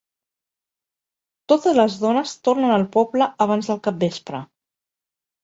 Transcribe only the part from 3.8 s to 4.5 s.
capvespre.